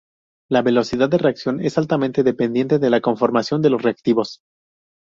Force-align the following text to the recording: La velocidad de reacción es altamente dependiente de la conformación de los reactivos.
La 0.49 0.63
velocidad 0.63 1.09
de 1.09 1.19
reacción 1.19 1.63
es 1.63 1.77
altamente 1.77 2.23
dependiente 2.23 2.79
de 2.79 2.89
la 2.89 3.01
conformación 3.01 3.61
de 3.61 3.69
los 3.69 3.83
reactivos. 3.83 4.41